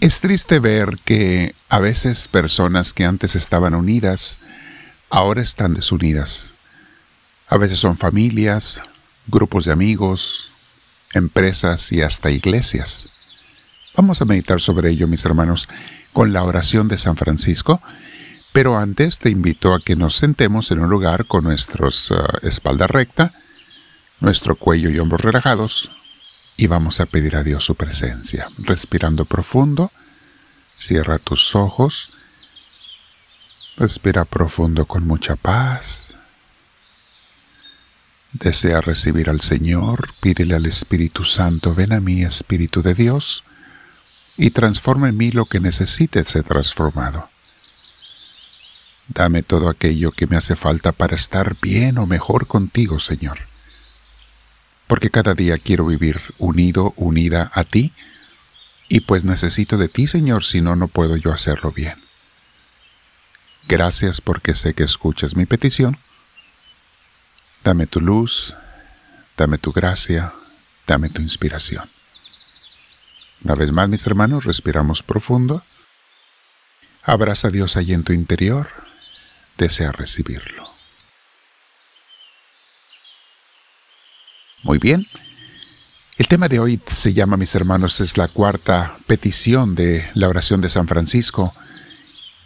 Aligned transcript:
Es 0.00 0.20
triste 0.20 0.58
ver 0.58 0.98
que 1.04 1.54
a 1.68 1.78
veces 1.78 2.26
personas 2.26 2.92
que 2.92 3.04
antes 3.04 3.36
estaban 3.36 3.74
unidas, 3.74 4.38
ahora 5.10 5.42
están 5.42 5.74
desunidas. 5.74 6.54
A 7.48 7.56
veces 7.56 7.78
son 7.78 7.96
familias, 7.96 8.82
grupos 9.26 9.66
de 9.66 9.72
amigos, 9.72 10.50
empresas 11.12 11.92
y 11.92 12.02
hasta 12.02 12.30
iglesias. 12.30 13.10
Vamos 13.94 14.20
a 14.20 14.24
meditar 14.24 14.60
sobre 14.60 14.90
ello, 14.90 15.06
mis 15.06 15.24
hermanos, 15.24 15.68
con 16.12 16.32
la 16.32 16.44
oración 16.44 16.88
de 16.88 16.98
San 16.98 17.16
Francisco, 17.16 17.80
pero 18.52 18.76
antes 18.78 19.18
te 19.18 19.30
invito 19.30 19.74
a 19.74 19.80
que 19.80 19.96
nos 19.96 20.16
sentemos 20.16 20.70
en 20.70 20.80
un 20.80 20.90
lugar 20.90 21.26
con 21.26 21.44
nuestros 21.44 22.10
uh, 22.10 22.16
espalda 22.42 22.86
recta, 22.86 23.32
nuestro 24.20 24.56
cuello 24.56 24.90
y 24.90 24.98
hombros 24.98 25.20
relajados, 25.20 25.90
y 26.62 26.68
vamos 26.68 27.00
a 27.00 27.06
pedir 27.06 27.34
a 27.34 27.42
Dios 27.42 27.64
su 27.64 27.74
presencia. 27.74 28.48
Respirando 28.56 29.24
profundo, 29.24 29.90
cierra 30.76 31.18
tus 31.18 31.56
ojos, 31.56 32.10
respira 33.76 34.24
profundo 34.24 34.84
con 34.86 35.04
mucha 35.04 35.34
paz. 35.34 36.16
Desea 38.32 38.80
recibir 38.80 39.28
al 39.28 39.40
Señor, 39.40 40.10
pídele 40.20 40.54
al 40.54 40.66
Espíritu 40.66 41.24
Santo, 41.24 41.74
ven 41.74 41.92
a 41.92 41.98
mí, 41.98 42.22
Espíritu 42.22 42.80
de 42.80 42.94
Dios, 42.94 43.42
y 44.36 44.50
transforma 44.50 45.08
en 45.08 45.16
mí 45.16 45.32
lo 45.32 45.46
que 45.46 45.58
necesite 45.58 46.24
ser 46.24 46.44
transformado. 46.44 47.28
Dame 49.08 49.42
todo 49.42 49.68
aquello 49.68 50.12
que 50.12 50.28
me 50.28 50.36
hace 50.36 50.54
falta 50.54 50.92
para 50.92 51.16
estar 51.16 51.56
bien 51.60 51.98
o 51.98 52.06
mejor 52.06 52.46
contigo, 52.46 53.00
Señor. 53.00 53.51
Porque 54.92 55.08
cada 55.08 55.32
día 55.32 55.56
quiero 55.56 55.86
vivir 55.86 56.20
unido, 56.36 56.92
unida 56.98 57.50
a 57.54 57.64
ti, 57.64 57.94
y 58.90 59.00
pues 59.00 59.24
necesito 59.24 59.78
de 59.78 59.88
ti, 59.88 60.06
Señor, 60.06 60.44
si 60.44 60.60
no, 60.60 60.76
no 60.76 60.86
puedo 60.86 61.16
yo 61.16 61.32
hacerlo 61.32 61.72
bien. 61.72 61.96
Gracias 63.66 64.20
porque 64.20 64.54
sé 64.54 64.74
que 64.74 64.82
escuchas 64.82 65.34
mi 65.34 65.46
petición. 65.46 65.96
Dame 67.64 67.86
tu 67.86 68.02
luz, 68.02 68.54
dame 69.38 69.56
tu 69.56 69.72
gracia, 69.72 70.34
dame 70.86 71.08
tu 71.08 71.22
inspiración. 71.22 71.88
Una 73.44 73.54
vez 73.54 73.72
más, 73.72 73.88
mis 73.88 74.06
hermanos, 74.06 74.44
respiramos 74.44 75.02
profundo. 75.02 75.64
Abraza 77.02 77.48
a 77.48 77.50
Dios 77.50 77.78
allí 77.78 77.94
en 77.94 78.04
tu 78.04 78.12
interior. 78.12 78.68
Desea 79.56 79.90
recibirlo. 79.90 80.61
Muy 84.62 84.78
bien. 84.78 85.06
El 86.18 86.28
tema 86.28 86.48
de 86.48 86.58
hoy 86.58 86.80
se 86.86 87.14
llama, 87.14 87.36
mis 87.36 87.54
hermanos, 87.54 88.00
es 88.00 88.16
la 88.16 88.28
cuarta 88.28 88.96
petición 89.06 89.74
de 89.74 90.08
la 90.14 90.28
oración 90.28 90.60
de 90.60 90.68
San 90.68 90.86
Francisco, 90.86 91.54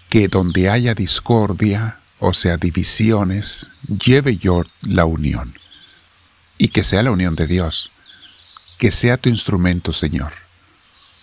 que 0.09 0.29
donde 0.29 0.71
haya 0.71 0.95
discordia, 0.95 1.99
o 2.19 2.33
sea, 2.33 2.57
divisiones, 2.57 3.69
lleve 3.87 4.37
yo 4.37 4.65
la 4.83 5.05
unión, 5.05 5.55
y 6.59 6.69
que 6.69 6.85
sea 6.85 7.03
la 7.03 7.11
unión 7.11 7.35
de 7.35 7.47
Dios, 7.47 7.91
que 8.79 8.91
sea 8.91 9.17
tu 9.17 9.29
instrumento, 9.29 9.93
Señor 9.93 10.33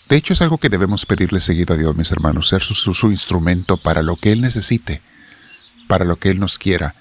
de 0.10 0.18
hecho, 0.18 0.34
es 0.34 0.42
algo 0.42 0.58
que 0.58 0.70
debemos 0.70 1.06
pedirle 1.06 1.40
seguido 1.40 1.74
a 1.74 1.78
Dios, 1.78 1.96
mis 1.96 2.12
hermanos, 2.12 2.50
ser 2.50 2.62
su, 2.62 3.12
instrumento 3.12 3.78
para 3.78 4.02
lo 4.02 4.16
que 4.18 4.32
Él 4.32 4.42
necesite, 4.42 5.02
para 5.88 6.06
lo 6.06 6.18
que 6.18 6.30
Él 6.30 6.40
nos 6.40 6.58
quiera, 6.58 6.94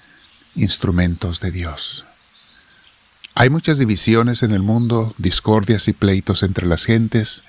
instrumentos 0.55 1.39
de 1.39 1.51
Dios. 1.51 2.05
Hay 3.35 3.49
muchas 3.49 3.79
divisiones 3.79 4.43
en 4.43 4.51
el 4.51 4.61
mundo, 4.61 5.15
discordias 5.17 5.87
y 5.87 5.93
pleitos 5.93 6.43
entre 6.43 6.67
las 6.67 6.85
gentes. 6.85 7.43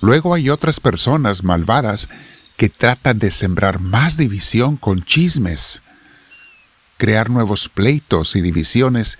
Luego 0.00 0.34
hay 0.34 0.50
otras 0.50 0.80
personas 0.80 1.44
malvadas 1.44 2.08
que 2.56 2.68
tratan 2.68 3.18
de 3.18 3.30
sembrar 3.30 3.78
más 3.80 4.16
división 4.16 4.76
con 4.76 5.04
chismes, 5.04 5.82
crear 6.96 7.30
nuevos 7.30 7.68
pleitos 7.68 8.34
y 8.34 8.40
divisiones, 8.40 9.18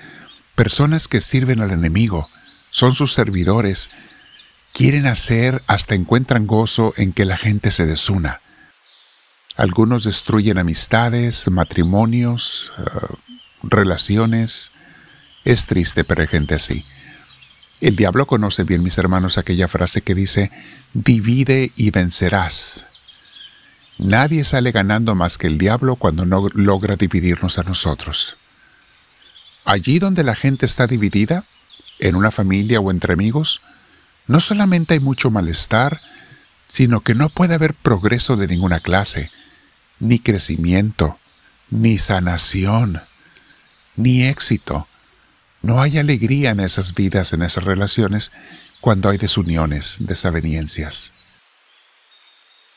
personas 0.54 1.06
que 1.06 1.20
sirven 1.20 1.60
al 1.60 1.70
enemigo, 1.70 2.28
son 2.70 2.94
sus 2.94 3.12
servidores, 3.12 3.90
quieren 4.72 5.06
hacer 5.06 5.62
hasta 5.66 5.94
encuentran 5.94 6.46
gozo 6.46 6.94
en 6.96 7.12
que 7.12 7.24
la 7.24 7.36
gente 7.36 7.70
se 7.70 7.86
desuna. 7.86 8.40
Algunos 9.56 10.04
destruyen 10.04 10.58
amistades, 10.58 11.48
matrimonios, 11.50 12.72
eh, 12.78 12.82
relaciones. 13.62 14.72
Es 15.46 15.66
triste, 15.66 16.02
pero 16.02 16.22
hay 16.22 16.26
gente 16.26 16.56
así. 16.56 16.84
El 17.80 17.94
diablo 17.94 18.26
conoce 18.26 18.64
bien, 18.64 18.82
mis 18.82 18.98
hermanos, 18.98 19.38
aquella 19.38 19.68
frase 19.68 20.02
que 20.02 20.16
dice, 20.16 20.50
divide 20.92 21.70
y 21.76 21.92
vencerás. 21.92 22.84
Nadie 23.96 24.42
sale 24.42 24.72
ganando 24.72 25.14
más 25.14 25.38
que 25.38 25.46
el 25.46 25.56
diablo 25.56 25.94
cuando 25.94 26.26
no 26.26 26.48
logra 26.52 26.96
dividirnos 26.96 27.60
a 27.60 27.62
nosotros. 27.62 28.36
Allí 29.64 30.00
donde 30.00 30.24
la 30.24 30.34
gente 30.34 30.66
está 30.66 30.88
dividida, 30.88 31.44
en 32.00 32.16
una 32.16 32.32
familia 32.32 32.80
o 32.80 32.90
entre 32.90 33.12
amigos, 33.12 33.62
no 34.26 34.40
solamente 34.40 34.94
hay 34.94 35.00
mucho 35.00 35.30
malestar, 35.30 36.00
sino 36.66 37.02
que 37.02 37.14
no 37.14 37.28
puede 37.28 37.54
haber 37.54 37.72
progreso 37.72 38.36
de 38.36 38.48
ninguna 38.48 38.80
clase, 38.80 39.30
ni 40.00 40.18
crecimiento, 40.18 41.20
ni 41.70 41.98
sanación, 41.98 43.00
ni 43.94 44.24
éxito. 44.24 44.88
No 45.66 45.82
hay 45.82 45.98
alegría 45.98 46.50
en 46.50 46.60
esas 46.60 46.94
vidas, 46.94 47.32
en 47.32 47.42
esas 47.42 47.64
relaciones, 47.64 48.30
cuando 48.80 49.08
hay 49.08 49.18
desuniones, 49.18 49.96
desaveniencias. 49.98 51.12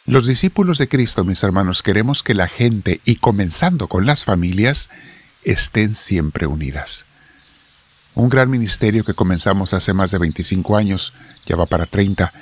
Los 0.08 0.26
discípulos 0.26 0.80
de 0.80 0.88
Cristo, 0.88 1.24
mis 1.24 1.44
hermanos, 1.44 1.84
queremos 1.84 2.24
que 2.24 2.34
la 2.34 2.48
gente, 2.48 3.00
y 3.06 3.18
comenzando 3.18 3.88
con 3.88 4.08
las 4.08 4.26
familias, 4.26 4.90
estén 5.44 5.94
siempre 5.94 6.48
unidas. 6.48 7.06
Un 8.16 8.28
gran 8.28 8.50
ministerio 8.50 9.04
que 9.04 9.14
comenzamos 9.14 9.76
hace 9.76 9.94
más 9.94 10.10
de 10.10 10.18
25 10.18 10.76
años, 10.76 11.14
ya 11.46 11.56
va 11.56 11.68
para 11.68 11.86
30, 11.86 12.34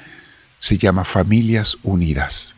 se 0.60 0.78
llama 0.78 1.04
Familias 1.04 1.78
Unidas. 1.84 2.56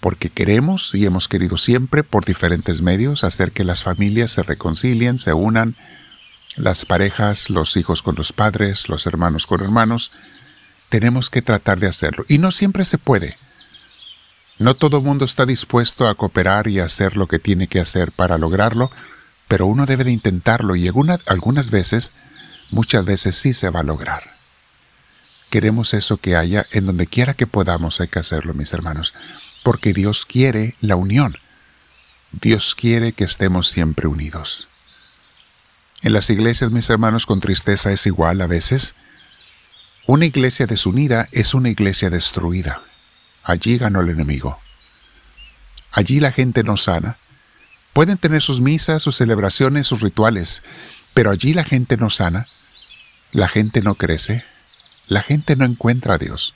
Porque 0.00 0.30
queremos 0.30 0.92
y 0.96 1.06
hemos 1.06 1.28
querido 1.28 1.58
siempre 1.58 2.02
por 2.02 2.24
diferentes 2.24 2.82
medios 2.82 3.22
hacer 3.22 3.52
que 3.52 3.62
las 3.62 3.84
familias 3.84 4.32
se 4.32 4.42
reconcilien, 4.42 5.20
se 5.20 5.32
unan, 5.32 5.76
las 6.58 6.84
parejas, 6.84 7.50
los 7.50 7.76
hijos 7.76 8.02
con 8.02 8.16
los 8.16 8.32
padres, 8.32 8.88
los 8.88 9.06
hermanos 9.06 9.46
con 9.46 9.62
hermanos. 9.62 10.10
Tenemos 10.88 11.30
que 11.30 11.42
tratar 11.42 11.78
de 11.78 11.86
hacerlo. 11.86 12.24
Y 12.28 12.38
no 12.38 12.50
siempre 12.50 12.84
se 12.84 12.98
puede. 12.98 13.36
No 14.58 14.74
todo 14.74 15.00
mundo 15.00 15.24
está 15.24 15.46
dispuesto 15.46 16.08
a 16.08 16.14
cooperar 16.16 16.66
y 16.66 16.80
hacer 16.80 17.16
lo 17.16 17.28
que 17.28 17.38
tiene 17.38 17.68
que 17.68 17.78
hacer 17.78 18.10
para 18.10 18.38
lograrlo, 18.38 18.90
pero 19.46 19.66
uno 19.66 19.86
debe 19.86 20.04
de 20.04 20.10
intentarlo 20.10 20.74
y 20.74 20.88
algunas 20.88 21.70
veces, 21.70 22.10
muchas 22.70 23.04
veces 23.04 23.36
sí 23.36 23.54
se 23.54 23.70
va 23.70 23.80
a 23.80 23.84
lograr. 23.84 24.36
Queremos 25.48 25.94
eso 25.94 26.18
que 26.18 26.36
haya 26.36 26.66
en 26.72 26.86
donde 26.86 27.06
quiera 27.06 27.34
que 27.34 27.46
podamos, 27.46 28.00
hay 28.00 28.08
que 28.08 28.18
hacerlo, 28.18 28.52
mis 28.52 28.72
hermanos, 28.72 29.14
porque 29.62 29.92
Dios 29.92 30.26
quiere 30.26 30.74
la 30.80 30.96
unión. 30.96 31.36
Dios 32.32 32.74
quiere 32.74 33.12
que 33.12 33.24
estemos 33.24 33.68
siempre 33.68 34.08
unidos. 34.08 34.67
En 36.02 36.12
las 36.12 36.30
iglesias, 36.30 36.70
mis 36.70 36.88
hermanos, 36.90 37.26
con 37.26 37.40
tristeza 37.40 37.92
es 37.92 38.06
igual 38.06 38.40
a 38.40 38.46
veces. 38.46 38.94
Una 40.06 40.26
iglesia 40.26 40.66
desunida 40.66 41.28
es 41.32 41.54
una 41.54 41.68
iglesia 41.68 42.10
destruida. 42.10 42.82
Allí 43.42 43.78
ganó 43.78 44.00
el 44.00 44.10
enemigo. 44.10 44.58
Allí 45.90 46.20
la 46.20 46.32
gente 46.32 46.62
no 46.62 46.76
sana, 46.76 47.16
Pueden 47.98 48.16
tener 48.16 48.42
sus 48.42 48.60
misas, 48.60 49.02
sus 49.02 49.16
celebraciones, 49.16 49.88
sus 49.88 50.02
rituales, 50.02 50.62
pero 51.14 51.32
allí 51.32 51.52
la 51.52 51.64
gente 51.64 51.96
no 51.96 52.10
sana, 52.10 52.46
la 53.32 53.48
gente 53.48 53.80
no 53.80 53.96
crece, 53.96 54.44
la 55.08 55.22
gente 55.22 55.56
no 55.56 55.64
encuentra 55.64 56.14
a 56.14 56.18
Dios, 56.18 56.54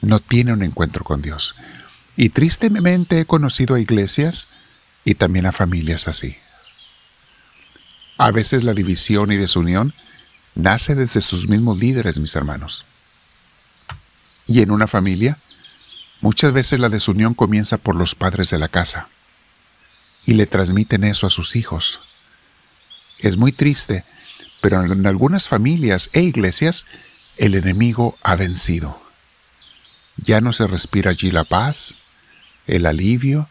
no 0.00 0.20
tiene 0.20 0.52
un 0.52 0.62
encuentro 0.62 1.02
con 1.02 1.22
Dios. 1.22 1.56
Y 2.16 2.28
tristemente 2.28 3.18
he 3.18 3.24
conocido 3.24 3.74
a 3.74 3.80
iglesias 3.80 4.46
y 5.04 5.16
también 5.16 5.46
a 5.46 5.50
familias 5.50 6.06
así. 6.06 6.36
A 8.16 8.30
veces 8.30 8.62
la 8.62 8.74
división 8.74 9.32
y 9.32 9.36
desunión 9.36 9.94
nace 10.54 10.94
desde 10.94 11.20
sus 11.20 11.48
mismos 11.48 11.78
líderes, 11.78 12.16
mis 12.16 12.36
hermanos. 12.36 12.84
Y 14.46 14.60
en 14.62 14.70
una 14.70 14.86
familia, 14.86 15.38
muchas 16.20 16.52
veces 16.52 16.78
la 16.78 16.88
desunión 16.88 17.34
comienza 17.34 17.78
por 17.78 17.96
los 17.96 18.14
padres 18.14 18.50
de 18.50 18.58
la 18.58 18.68
casa 18.68 19.08
y 20.24 20.34
le 20.34 20.46
transmiten 20.46 21.04
eso 21.04 21.26
a 21.26 21.30
sus 21.30 21.56
hijos. 21.56 22.00
Es 23.18 23.36
muy 23.36 23.52
triste, 23.52 24.04
pero 24.60 24.82
en 24.84 25.06
algunas 25.06 25.48
familias 25.48 26.08
e 26.12 26.22
iglesias 26.22 26.86
el 27.36 27.54
enemigo 27.54 28.16
ha 28.22 28.36
vencido. 28.36 29.00
Ya 30.16 30.40
no 30.40 30.52
se 30.52 30.66
respira 30.66 31.10
allí 31.10 31.30
la 31.30 31.44
paz, 31.44 31.96
el 32.66 32.86
alivio 32.86 33.48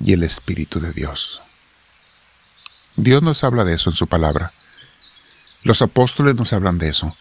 y 0.00 0.12
el 0.12 0.24
Espíritu 0.24 0.80
de 0.80 0.92
Dios. 0.92 1.40
Dios 2.96 3.22
nos 3.22 3.42
habla 3.44 3.64
de 3.64 3.74
eso 3.74 3.90
en 3.90 3.96
su 3.96 4.06
palabra. 4.06 4.52
Los 5.62 5.82
apóstoles 5.82 6.34
nos 6.34 6.52
hablan 6.52 6.78
de 6.78 6.88
eso. 6.88 7.16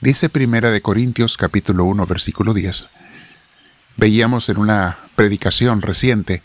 Dice 0.00 0.28
Primera 0.28 0.70
de 0.70 0.80
Corintios 0.80 1.36
capítulo 1.36 1.84
1 1.84 2.06
versículo 2.06 2.54
10, 2.54 2.88
Veíamos 3.96 4.48
en 4.48 4.58
una 4.58 4.98
predicación 5.14 5.82
reciente 5.82 6.42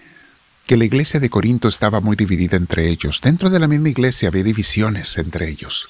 que 0.67 0.77
la 0.77 0.85
iglesia 0.85 1.19
de 1.19 1.29
Corinto 1.29 1.67
estaba 1.67 2.01
muy 2.01 2.15
dividida 2.15 2.57
entre 2.57 2.89
ellos. 2.89 3.21
Dentro 3.21 3.49
de 3.49 3.59
la 3.59 3.67
misma 3.67 3.89
iglesia 3.89 4.27
había 4.27 4.43
divisiones 4.43 5.17
entre 5.17 5.49
ellos. 5.49 5.87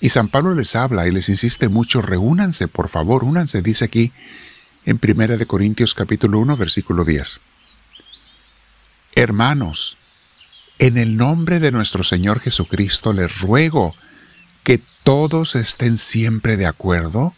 Y 0.00 0.08
San 0.08 0.28
Pablo 0.28 0.54
les 0.54 0.74
habla 0.74 1.06
y 1.06 1.12
les 1.12 1.28
insiste 1.28 1.68
mucho, 1.68 2.02
reúnanse, 2.02 2.66
por 2.66 2.88
favor, 2.88 3.24
únanse, 3.24 3.62
dice 3.62 3.84
aquí 3.84 4.12
en 4.86 4.98
1 5.02 5.36
de 5.38 5.46
Corintios 5.46 5.94
capítulo 5.94 6.38
1, 6.40 6.56
versículo 6.56 7.04
10. 7.04 7.40
Hermanos, 9.14 9.98
en 10.78 10.98
el 10.98 11.16
nombre 11.16 11.60
de 11.60 11.70
nuestro 11.70 12.04
Señor 12.04 12.40
Jesucristo 12.40 13.12
les 13.12 13.40
ruego 13.40 13.94
que 14.62 14.80
todos 15.02 15.54
estén 15.54 15.98
siempre 15.98 16.56
de 16.56 16.66
acuerdo 16.66 17.34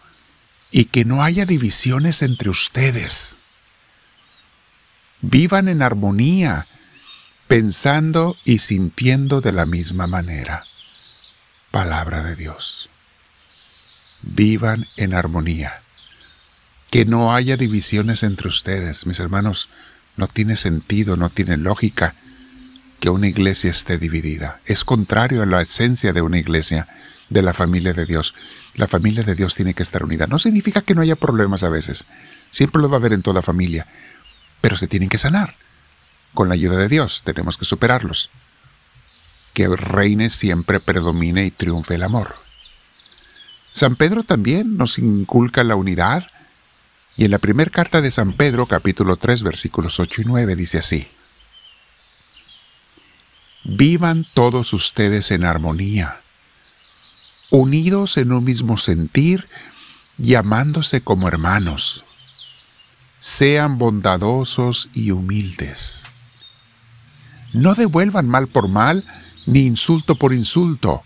y 0.71 0.87
que 0.87 1.05
no 1.05 1.23
haya 1.23 1.45
divisiones 1.45 2.23
entre 2.23 2.49
ustedes. 2.49 3.37
Vivan 5.21 5.69
en 5.69 5.83
armonía, 5.83 6.67
pensando 7.49 8.37
y 8.45 8.59
sintiendo 8.59 9.41
de 9.41 9.53
la 9.53 9.67
misma 9.67 10.07
manera. 10.07 10.65
Palabra 11.71 12.23
de 12.23 12.37
Dios. 12.37 12.89
Vivan 14.23 14.87
en 14.97 15.15
armonía. 15.15 15.81
Que 16.91 17.05
no 17.05 17.35
haya 17.35 17.57
divisiones 17.57 18.23
entre 18.23 18.49
ustedes, 18.49 19.07
mis 19.07 19.21
hermanos. 19.21 19.69
No 20.17 20.29
tiene 20.29 20.57
sentido, 20.57 21.17
no 21.17 21.31
tiene 21.31 21.57
lógica 21.57 22.15
que 23.01 23.11
una 23.11 23.29
iglesia 23.29 23.71
esté 23.71 23.99
dividida. 23.99 24.61
Es 24.67 24.85
contrario 24.85 25.43
a 25.43 25.47
la 25.47 25.63
esencia 25.63 26.13
de 26.13 26.23
una 26.23 26.39
iglesia, 26.39 26.89
de 27.29 27.43
la 27.43 27.53
familia 27.53 27.93
de 27.93 28.07
Dios. 28.07 28.35
La 28.75 28.89
familia 28.89 29.23
de 29.23 29.35
Dios 29.35 29.55
tiene 29.55 29.75
que 29.75 29.83
estar 29.83 30.05
unida. 30.05 30.27
No 30.27 30.39
significa 30.39 30.83
que 30.83 30.95
no 30.95 31.03
haya 31.03 31.17
problemas 31.17 31.63
a 31.63 31.69
veces. 31.69 32.05
Siempre 32.51 32.81
lo 32.81 32.89
va 32.89 32.97
a 32.97 33.01
haber 33.01 33.13
en 33.13 33.23
toda 33.23 33.43
familia. 33.43 33.87
Pero 34.61 34.77
se 34.77 34.87
tienen 34.87 35.09
que 35.09 35.19
sanar. 35.19 35.53
Con 36.35 36.49
la 36.49 36.55
ayuda 36.55 36.77
de 36.77 36.89
Dios 36.89 37.23
tenemos 37.25 37.59
que 37.59 37.65
superarlos. 37.65 38.31
Que 39.53 39.69
reine 39.69 40.31
siempre, 40.31 40.81
predomine 40.81 41.47
y 41.47 41.51
triunfe 41.51 41.95
el 41.95 42.03
amor. 42.03 42.37
San 43.73 43.97
Pedro 43.97 44.23
también 44.23 44.77
nos 44.77 44.99
inculca 44.99 45.65
la 45.65 45.77
unidad. 45.77 46.27
Y 47.17 47.25
en 47.25 47.31
la 47.31 47.39
primera 47.39 47.71
carta 47.71 48.01
de 48.01 48.11
San 48.11 48.35
Pedro, 48.35 48.67
capítulo 48.67 49.17
3, 49.17 49.43
versículos 49.43 49.99
8 49.99 50.23
y 50.23 50.25
9, 50.25 50.57
dice 50.57 50.79
así. 50.79 51.09
Vivan 53.69 54.27
todos 54.35 54.73
ustedes 54.73 55.31
en 55.31 55.45
armonía 55.45 56.21
unidos 57.51 58.17
en 58.17 58.33
un 58.33 58.45
mismo 58.45 58.77
sentir 58.77 59.49
y 60.19 60.35
amándose 60.35 61.01
como 61.01 61.29
hermanos. 61.29 62.05
Sean 63.19 63.79
bondadosos 63.79 64.89
y 64.93 65.11
humildes. 65.11 66.05
No 67.53 67.75
devuelvan 67.75 68.29
mal 68.29 68.49
por 68.49 68.69
mal 68.69 69.05
ni 69.47 69.61
insulto 69.61 70.17
por 70.17 70.33
insulto. 70.33 71.03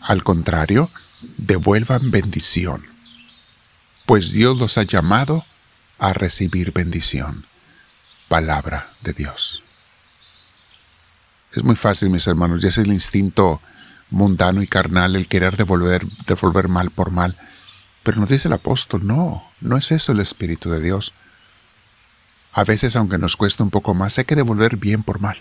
Al 0.00 0.24
contrario, 0.24 0.90
devuelvan 1.36 2.10
bendición, 2.10 2.82
pues 4.06 4.32
Dios 4.32 4.56
los 4.56 4.78
ha 4.78 4.82
llamado 4.82 5.44
a 5.98 6.12
recibir 6.12 6.72
bendición. 6.72 7.46
Palabra 8.28 8.90
de 9.02 9.12
Dios. 9.12 9.62
Es 11.52 11.64
muy 11.64 11.76
fácil, 11.76 12.10
mis 12.10 12.26
hermanos, 12.26 12.62
y 12.62 12.68
es 12.68 12.78
el 12.78 12.92
instinto 12.92 13.60
mundano 14.10 14.62
y 14.62 14.66
carnal 14.66 15.16
el 15.16 15.26
querer 15.26 15.56
devolver, 15.56 16.06
devolver 16.26 16.68
mal 16.68 16.90
por 16.90 17.10
mal. 17.10 17.36
Pero 18.02 18.20
nos 18.20 18.28
dice 18.28 18.48
el 18.48 18.54
apóstol, 18.54 19.06
no, 19.06 19.44
no 19.60 19.76
es 19.76 19.90
eso 19.90 20.12
el 20.12 20.20
Espíritu 20.20 20.70
de 20.70 20.80
Dios. 20.80 21.12
A 22.52 22.64
veces, 22.64 22.96
aunque 22.96 23.18
nos 23.18 23.36
cueste 23.36 23.62
un 23.62 23.70
poco 23.70 23.94
más, 23.94 24.18
hay 24.18 24.24
que 24.24 24.36
devolver 24.36 24.76
bien 24.76 25.02
por 25.02 25.20
mal. 25.20 25.38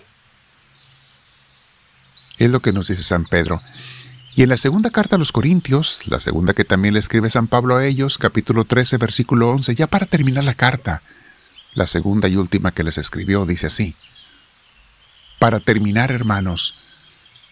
Es 2.37 2.49
lo 2.49 2.61
que 2.61 2.73
nos 2.73 2.87
dice 2.87 3.03
San 3.03 3.25
Pedro. 3.25 3.61
Y 4.35 4.43
en 4.43 4.49
la 4.49 4.57
segunda 4.57 4.89
carta 4.89 5.15
a 5.15 5.19
los 5.19 5.31
Corintios, 5.31 6.01
la 6.07 6.19
segunda 6.19 6.53
que 6.53 6.63
también 6.63 6.93
le 6.93 6.99
escribe 6.99 7.29
San 7.29 7.47
Pablo 7.47 7.75
a 7.75 7.85
ellos, 7.85 8.17
capítulo 8.17 8.65
13, 8.65 8.97
versículo 8.97 9.49
11, 9.49 9.75
ya 9.75 9.87
para 9.87 10.05
terminar 10.05 10.43
la 10.43 10.53
carta, 10.53 11.01
la 11.73 11.85
segunda 11.85 12.27
y 12.27 12.35
última 12.35 12.71
que 12.71 12.83
les 12.83 12.97
escribió, 12.97 13.45
dice 13.45 13.67
así. 13.67 13.95
Para 15.39 15.59
terminar, 15.59 16.11
hermanos, 16.11 16.75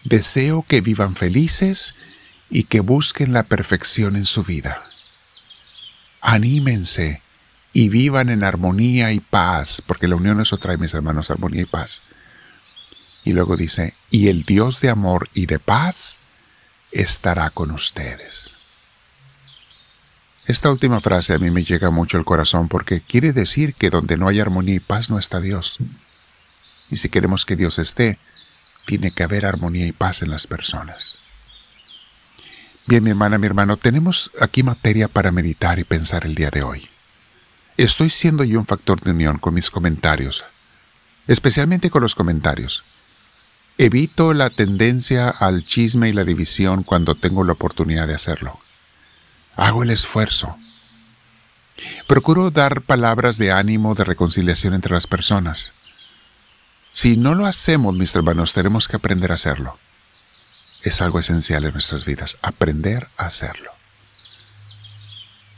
Deseo 0.04 0.64
que 0.66 0.80
vivan 0.80 1.16
felices 1.16 1.94
y 2.48 2.64
que 2.64 2.80
busquen 2.80 3.32
la 3.32 3.42
perfección 3.42 4.16
en 4.16 4.26
su 4.26 4.42
vida. 4.42 4.82
Anímense 6.20 7.20
y 7.72 7.88
vivan 7.88 8.30
en 8.30 8.42
armonía 8.42 9.12
y 9.12 9.20
paz, 9.20 9.82
porque 9.86 10.08
la 10.08 10.16
unión 10.16 10.40
eso 10.40 10.56
trae, 10.56 10.78
mis 10.78 10.94
hermanos, 10.94 11.30
armonía 11.30 11.62
y 11.62 11.66
paz. 11.66 12.00
Y 13.24 13.32
luego 13.32 13.56
dice, 13.56 13.94
y 14.10 14.28
el 14.28 14.44
Dios 14.44 14.80
de 14.80 14.88
amor 14.88 15.28
y 15.34 15.46
de 15.46 15.58
paz 15.58 16.18
estará 16.90 17.50
con 17.50 17.70
ustedes. 17.70 18.54
Esta 20.46 20.70
última 20.70 21.02
frase 21.02 21.34
a 21.34 21.38
mí 21.38 21.50
me 21.50 21.64
llega 21.64 21.90
mucho 21.90 22.16
al 22.16 22.24
corazón 22.24 22.68
porque 22.68 23.02
quiere 23.02 23.34
decir 23.34 23.74
que 23.74 23.90
donde 23.90 24.16
no 24.16 24.28
hay 24.28 24.40
armonía 24.40 24.76
y 24.76 24.80
paz 24.80 25.10
no 25.10 25.18
está 25.18 25.40
Dios. 25.40 25.76
Y 26.90 26.96
si 26.96 27.08
queremos 27.08 27.44
que 27.44 27.56
Dios 27.56 27.78
esté, 27.78 28.18
tiene 28.86 29.10
que 29.10 29.22
haber 29.22 29.44
armonía 29.44 29.86
y 29.86 29.92
paz 29.92 30.22
en 30.22 30.30
las 30.30 30.46
personas. 30.46 31.18
Bien, 32.86 33.04
mi 33.04 33.10
hermana, 33.10 33.36
mi 33.36 33.46
hermano, 33.46 33.76
tenemos 33.76 34.30
aquí 34.40 34.62
materia 34.62 35.08
para 35.08 35.30
meditar 35.30 35.78
y 35.78 35.84
pensar 35.84 36.24
el 36.24 36.34
día 36.34 36.50
de 36.50 36.62
hoy. 36.62 36.88
Estoy 37.76 38.08
siendo 38.08 38.44
yo 38.44 38.58
un 38.58 38.66
factor 38.66 39.00
de 39.02 39.10
unión 39.10 39.38
con 39.38 39.52
mis 39.52 39.70
comentarios, 39.70 40.42
especialmente 41.26 41.90
con 41.90 42.02
los 42.02 42.14
comentarios. 42.14 42.84
Evito 43.76 44.32
la 44.32 44.48
tendencia 44.48 45.28
al 45.28 45.64
chisme 45.64 46.08
y 46.08 46.12
la 46.14 46.24
división 46.24 46.82
cuando 46.82 47.14
tengo 47.14 47.44
la 47.44 47.52
oportunidad 47.52 48.08
de 48.08 48.14
hacerlo. 48.14 48.58
Hago 49.54 49.82
el 49.82 49.90
esfuerzo. 49.90 50.56
Procuro 52.06 52.50
dar 52.50 52.82
palabras 52.82 53.36
de 53.38 53.52
ánimo, 53.52 53.94
de 53.94 54.04
reconciliación 54.04 54.72
entre 54.72 54.94
las 54.94 55.06
personas. 55.06 55.77
Si 57.00 57.16
no 57.16 57.36
lo 57.36 57.46
hacemos, 57.46 57.94
mis 57.94 58.12
hermanos, 58.16 58.54
tenemos 58.54 58.88
que 58.88 58.96
aprender 58.96 59.30
a 59.30 59.34
hacerlo. 59.34 59.78
Es 60.82 61.00
algo 61.00 61.20
esencial 61.20 61.64
en 61.64 61.72
nuestras 61.72 62.04
vidas, 62.04 62.38
aprender 62.42 63.06
a 63.16 63.26
hacerlo. 63.26 63.70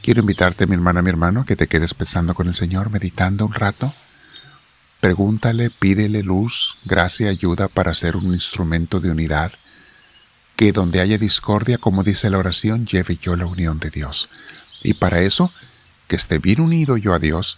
Quiero 0.02 0.20
invitarte, 0.20 0.66
mi 0.66 0.74
hermana, 0.74 1.00
mi 1.00 1.08
hermano, 1.08 1.46
que 1.46 1.56
te 1.56 1.66
quedes 1.66 1.94
pensando 1.94 2.34
con 2.34 2.48
el 2.48 2.54
Señor, 2.54 2.90
meditando 2.90 3.46
un 3.46 3.54
rato. 3.54 3.94
Pregúntale, 5.00 5.70
pídele 5.70 6.22
luz, 6.22 6.76
gracia 6.84 7.30
ayuda 7.30 7.68
para 7.68 7.94
ser 7.94 8.16
un 8.16 8.34
instrumento 8.34 9.00
de 9.00 9.10
unidad. 9.10 9.52
Que 10.56 10.72
donde 10.72 11.00
haya 11.00 11.16
discordia, 11.16 11.78
como 11.78 12.04
dice 12.04 12.28
la 12.28 12.36
oración, 12.36 12.84
lleve 12.84 13.16
yo 13.16 13.34
la 13.34 13.46
unión 13.46 13.78
de 13.78 13.88
Dios. 13.88 14.28
Y 14.82 14.92
para 14.92 15.22
eso, 15.22 15.50
que 16.06 16.16
esté 16.16 16.38
bien 16.38 16.60
unido 16.60 16.98
yo 16.98 17.14
a 17.14 17.18
Dios, 17.18 17.56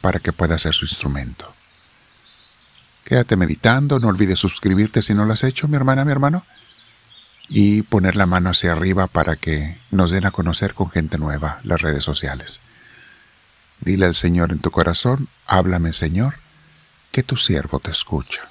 para 0.00 0.20
que 0.20 0.32
pueda 0.32 0.60
ser 0.60 0.74
su 0.74 0.84
instrumento. 0.84 1.55
Quédate 3.06 3.36
meditando, 3.36 4.00
no 4.00 4.08
olvides 4.08 4.40
suscribirte 4.40 5.00
si 5.00 5.14
no 5.14 5.24
lo 5.24 5.32
has 5.32 5.44
hecho, 5.44 5.68
mi 5.68 5.76
hermana, 5.76 6.04
mi 6.04 6.10
hermano, 6.10 6.44
y 7.48 7.82
poner 7.82 8.16
la 8.16 8.26
mano 8.26 8.50
hacia 8.50 8.72
arriba 8.72 9.06
para 9.06 9.36
que 9.36 9.78
nos 9.92 10.10
den 10.10 10.26
a 10.26 10.32
conocer 10.32 10.74
con 10.74 10.90
gente 10.90 11.16
nueva 11.16 11.60
las 11.62 11.80
redes 11.80 12.02
sociales. 12.02 12.58
Dile 13.80 14.06
al 14.06 14.16
Señor 14.16 14.50
en 14.50 14.58
tu 14.58 14.72
corazón, 14.72 15.28
háblame 15.46 15.92
Señor, 15.92 16.34
que 17.12 17.22
tu 17.22 17.36
siervo 17.36 17.78
te 17.78 17.92
escucha. 17.92 18.50